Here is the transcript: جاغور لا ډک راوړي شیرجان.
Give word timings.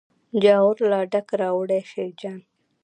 جاغور 0.43 0.77
لا 0.91 0.99
ډک 1.11 1.27
راوړي 1.41 1.79
شیرجان. 1.91 2.39